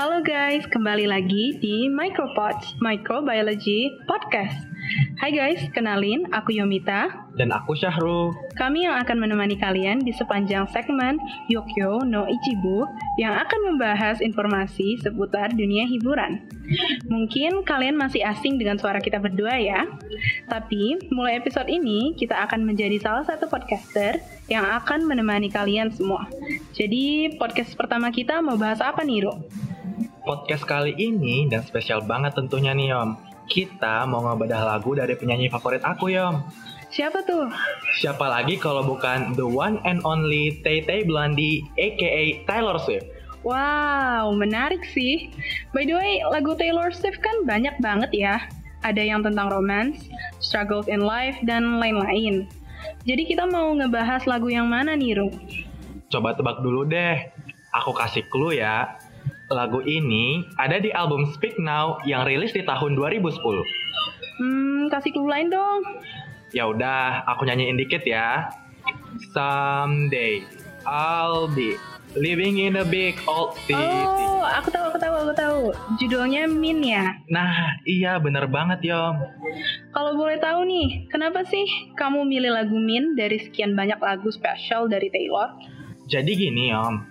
[0.00, 4.56] Halo guys, kembali lagi di Micropods Microbiology Podcast.
[5.20, 8.32] Hai guys, kenalin aku Yomita Dan aku Syahrul.
[8.56, 11.20] Kami yang akan menemani kalian di sepanjang segmen
[11.52, 12.88] Yokyo no Ichibu
[13.20, 16.48] yang akan membahas informasi seputar dunia hiburan.
[17.12, 19.84] Mungkin kalian masih asing dengan suara kita berdua ya.
[20.48, 24.16] Tapi mulai episode ini kita akan menjadi salah satu podcaster
[24.48, 26.24] yang akan menemani kalian semua.
[26.72, 29.68] Jadi podcast pertama kita mau bahas apa nih, Ro?
[30.30, 33.18] Podcast kali ini dan spesial banget tentunya nih Yom.
[33.50, 36.46] Kita mau ngebedah lagu dari penyanyi favorit aku Yom.
[36.86, 37.50] Siapa tuh?
[37.98, 43.10] Siapa lagi kalau bukan the one and only Tay Tay Blondie aka Taylor Swift.
[43.42, 45.34] Wow, menarik sih.
[45.74, 48.38] By the way, lagu Taylor Swift kan banyak banget ya.
[48.86, 50.06] Ada yang tentang romance,
[50.38, 52.46] struggles in life, dan lain-lain.
[53.02, 55.34] Jadi kita mau ngebahas lagu yang mana nih, Ru?
[56.06, 57.18] Coba tebak dulu deh.
[57.74, 58.94] Aku kasih clue ya.
[59.50, 63.34] Lagu ini ada di album Speak Now yang rilis di tahun 2010.
[64.38, 65.82] Hmm, kasih clue lain dong.
[66.54, 68.46] Ya udah, aku nyanyiin dikit ya.
[69.34, 70.46] Someday
[70.86, 71.74] I'll be
[72.14, 73.74] living in a big old city.
[73.74, 75.60] Oh, aku tahu, aku tahu, aku tahu.
[75.98, 77.18] Judulnya Min ya.
[77.26, 79.18] Nah, iya bener banget Yom.
[79.90, 81.66] Kalau boleh tahu nih, kenapa sih
[81.98, 85.58] kamu milih lagu Min dari sekian banyak lagu spesial dari Taylor?
[86.06, 87.02] Jadi gini Yom,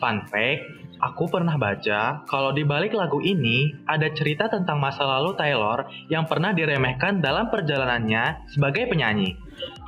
[0.00, 5.34] fun fact, aku pernah baca kalau di balik lagu ini ada cerita tentang masa lalu
[5.34, 9.34] Taylor yang pernah diremehkan dalam perjalanannya sebagai penyanyi.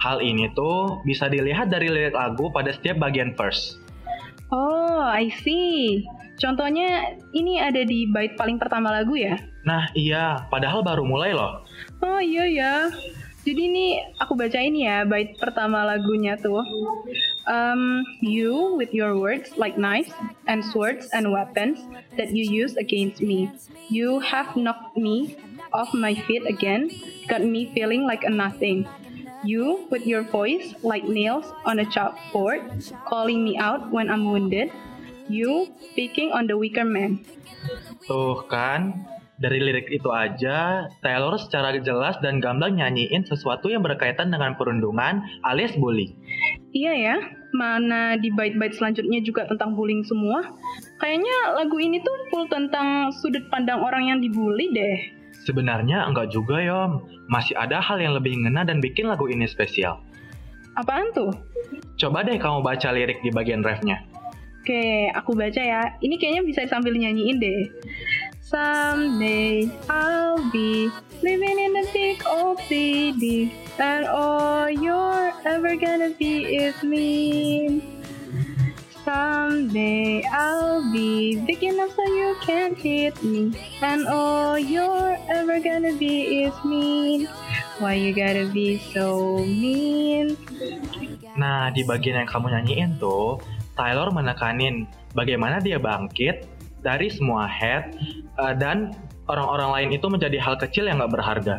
[0.02, 3.78] Hal ini tuh bisa dilihat dari lirik lagu pada setiap bagian verse.
[4.50, 6.04] Oh, I see.
[6.34, 9.38] Contohnya ini ada di bait paling pertama lagu ya?
[9.62, 11.62] Nah iya, padahal baru mulai loh.
[12.02, 12.74] Oh iya ya.
[13.44, 16.64] Jadi ini aku bacain ya bait pertama lagunya tuh.
[17.44, 20.08] Um, you with your words like knives
[20.48, 21.84] and swords and weapons
[22.16, 23.52] that you use against me.
[23.92, 25.36] You have knocked me
[25.76, 26.88] off my feet again,
[27.28, 28.88] got me feeling like a nothing.
[29.44, 32.64] You with your voice like nails on a chalkboard,
[33.04, 34.72] calling me out when I'm wounded.
[35.28, 37.20] You speaking on the weaker man.
[38.08, 44.30] Tuh kan, dari lirik itu aja, Taylor secara jelas dan gamblang nyanyiin sesuatu yang berkaitan
[44.30, 46.14] dengan perundungan alias bully.
[46.70, 47.16] Iya ya,
[47.54, 50.54] mana di bait-bait selanjutnya juga tentang bullying semua.
[51.02, 54.96] Kayaknya lagu ini tuh full tentang sudut pandang orang yang dibully deh.
[55.44, 59.98] Sebenarnya enggak juga Yom, masih ada hal yang lebih ngena dan bikin lagu ini spesial.
[60.78, 61.30] Apaan tuh?
[61.98, 64.02] Coba deh kamu baca lirik di bagian refnya.
[64.64, 65.92] Oke, aku baca ya.
[66.00, 67.68] Ini kayaknya bisa sambil nyanyiin deh.
[68.54, 70.86] Someday I'll be
[71.26, 77.82] living in a big old city And all you're ever gonna be is me.
[79.02, 83.58] Someday I'll be big enough so you can't hit me.
[83.82, 87.26] And all you're ever gonna be is me.
[87.82, 90.38] Why you gotta be so mean?
[91.34, 93.42] Nah, di bagian yang kamu nyanyiin tuh,
[93.74, 94.86] Taylor menekanin
[95.18, 96.53] bagaimana dia bangkit
[96.84, 97.96] dari semua head
[98.36, 98.92] uh, dan
[99.26, 101.56] orang-orang lain itu menjadi hal kecil yang gak berharga.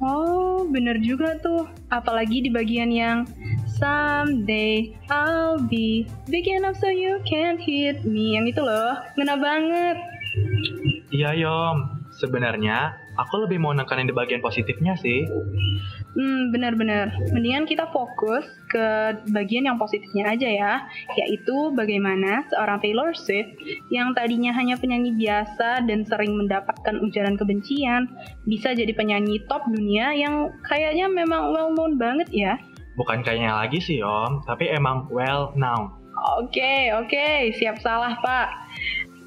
[0.00, 1.68] Oh, bener juga tuh.
[1.92, 3.28] Apalagi di bagian yang
[3.68, 8.34] Someday I'll be big enough so you can't hit me.
[8.40, 9.96] Yang itu loh, ngena banget.
[11.12, 15.26] Iya Yom, sebenarnya aku lebih mau nekanin di bagian positifnya sih.
[16.16, 17.14] Hmm, benar-benar.
[17.30, 20.72] Mendingan kita fokus ke bagian yang positifnya aja ya,
[21.14, 23.54] yaitu bagaimana seorang Taylor Swift
[23.94, 28.10] yang tadinya hanya penyanyi biasa dan sering mendapatkan ujaran kebencian,
[28.46, 32.54] bisa jadi penyanyi top dunia yang kayaknya memang well known banget ya.
[32.98, 35.94] Bukan kayaknya lagi sih Om, tapi emang well known.
[36.42, 38.48] Oke, oke, siap salah Pak.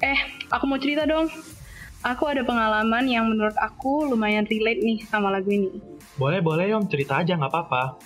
[0.04, 0.18] Eh,
[0.52, 1.26] aku mau cerita dong.
[2.04, 5.72] Aku ada pengalaman yang menurut aku lumayan relate nih sama lagu ini.
[6.20, 7.96] Boleh, boleh Om, cerita aja nggak apa-apa.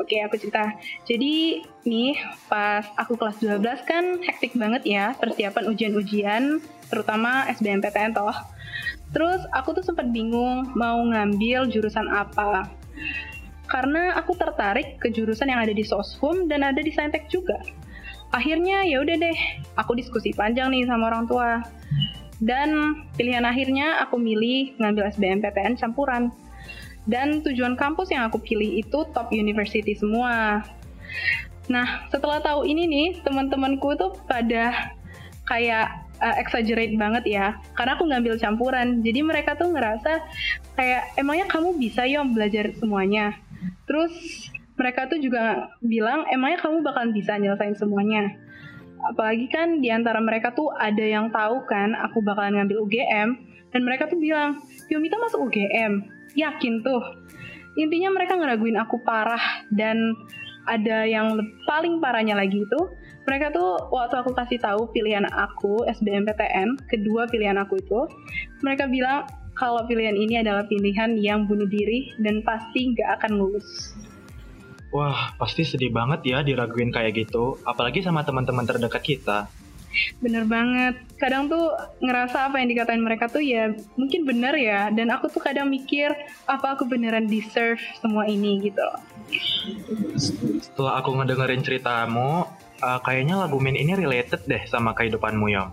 [0.00, 0.72] Oke, aku cerita.
[1.04, 2.16] Jadi, nih,
[2.48, 8.32] pas aku kelas 12 kan hektik banget ya persiapan ujian-ujian, terutama SBMPTN toh.
[9.12, 12.72] Terus aku tuh sempat bingung mau ngambil jurusan apa.
[13.68, 17.60] Karena aku tertarik ke jurusan yang ada di Soshum dan ada di Saintek juga.
[18.32, 19.38] Akhirnya ya udah deh,
[19.76, 21.62] aku diskusi panjang nih sama orang tua.
[22.36, 26.32] Dan pilihan akhirnya aku milih ngambil SBMPTN campuran.
[27.06, 30.66] Dan tujuan kampus yang aku pilih itu top university semua.
[31.70, 34.94] Nah, setelah tahu ini nih, teman-temanku tuh pada
[35.46, 37.46] kayak uh, exaggerate banget ya.
[37.78, 39.00] Karena aku ngambil campuran.
[39.06, 40.22] Jadi mereka tuh ngerasa
[40.74, 43.38] kayak emangnya kamu bisa ya belajar semuanya.
[43.86, 44.12] Terus
[44.76, 48.36] mereka tuh juga bilang emangnya kamu bakalan bisa nyelesain semuanya.
[49.12, 53.28] Apalagi kan di antara mereka tuh ada yang tahu kan aku bakalan ngambil UGM
[53.70, 56.06] dan mereka tuh bilang, Yomita masuk UGM.
[56.36, 57.02] Yakin tuh.
[57.76, 60.16] Intinya mereka ngeraguin aku parah dan
[60.66, 62.80] ada yang paling parahnya lagi itu
[63.26, 68.00] mereka tuh waktu aku kasih tahu pilihan aku SBMPTN kedua pilihan aku itu
[68.62, 69.26] mereka bilang
[69.56, 73.94] kalau pilihan ini adalah pilihan yang bunuh diri dan pasti nggak akan lulus
[74.96, 79.44] Wah, pasti sedih banget ya diraguin kayak gitu, apalagi sama teman-teman terdekat kita.
[80.20, 81.04] Bener banget.
[81.20, 84.88] Kadang tuh ngerasa apa yang dikatain mereka tuh ya mungkin bener ya.
[84.92, 86.12] Dan aku tuh kadang mikir
[86.48, 89.00] apa aku beneran deserve semua ini gitu loh.
[90.60, 92.44] Setelah aku ngedengerin ceritamu,
[92.80, 95.72] uh, kayaknya lagu Min ini related deh sama kehidupanmu ya.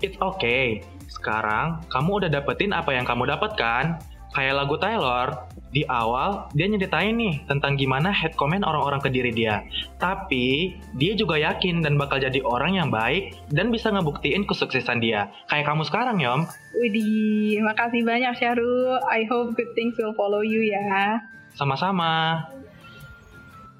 [0.00, 0.84] It's okay.
[1.08, 4.00] Sekarang kamu udah dapetin apa yang kamu dapatkan.
[4.28, 9.32] Kayak lagu Taylor, di awal dia nyeritain nih tentang gimana head comment orang-orang ke diri
[9.32, 9.64] dia.
[10.00, 15.28] Tapi dia juga yakin dan bakal jadi orang yang baik dan bisa ngebuktiin kesuksesan dia.
[15.52, 16.48] Kayak kamu sekarang, Yom.
[16.78, 19.00] Widih, makasih banyak Syahrul.
[19.08, 21.20] I hope good things will follow you ya.
[21.56, 22.44] Sama-sama.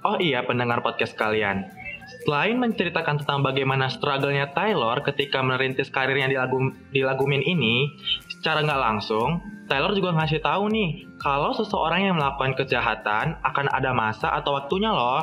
[0.06, 1.78] Oh iya pendengar podcast kalian.
[2.24, 7.92] Selain menceritakan tentang bagaimana struggle-nya Taylor ketika merintis karirnya di lagu di lagu Min ini,
[8.38, 13.92] secara nggak langsung, Taylor juga ngasih tahu nih, kalau seseorang yang melakukan kejahatan akan ada
[13.92, 15.20] masa atau waktunya loh.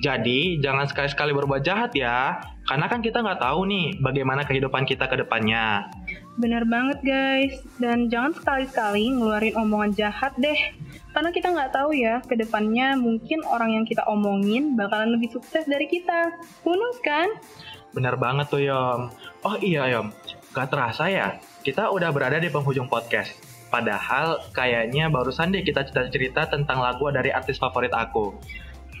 [0.00, 2.40] Jadi, jangan sekali-sekali berbuat jahat ya,
[2.70, 5.90] karena kan kita nggak tahu nih bagaimana kehidupan kita ke depannya.
[6.40, 10.56] Bener banget guys, dan jangan sekali-sekali ngeluarin omongan jahat deh.
[11.10, 15.66] Karena kita nggak tahu ya, ke depannya mungkin orang yang kita omongin bakalan lebih sukses
[15.66, 16.32] dari kita.
[16.62, 17.28] Bonus kan?
[17.90, 19.10] Bener banget tuh Yom.
[19.42, 20.14] Oh iya Yom,
[20.50, 23.34] gak terasa ya, kita udah berada di penghujung podcast.
[23.70, 28.34] Padahal kayaknya barusan deh kita cerita-cerita tentang lagu dari artis favorit aku.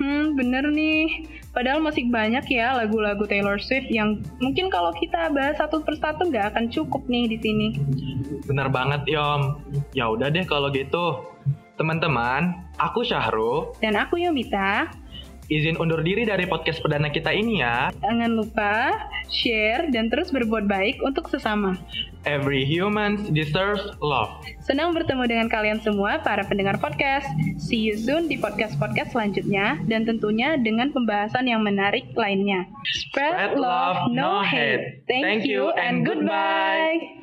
[0.00, 1.28] Hmm, bener nih.
[1.52, 6.56] Padahal masih banyak ya lagu-lagu Taylor Swift yang mungkin kalau kita bahas satu persatu nggak
[6.56, 7.68] akan cukup nih di sini.
[8.48, 9.60] Bener banget Yom.
[9.92, 11.26] Ya udah deh kalau gitu.
[11.76, 13.76] Teman-teman, aku Syahru.
[13.82, 14.88] Dan aku Yomita.
[15.50, 17.90] Izin undur diri dari podcast perdana kita ini ya.
[17.98, 18.94] Jangan lupa
[19.26, 21.74] share dan terus berbuat baik untuk sesama.
[22.22, 24.30] Every human deserves love.
[24.62, 27.26] Senang bertemu dengan kalian semua para pendengar podcast.
[27.58, 32.70] See you soon di podcast-podcast selanjutnya dan tentunya dengan pembahasan yang menarik lainnya.
[32.86, 35.02] Spread love, no hate.
[35.10, 37.19] Thank you and goodbye.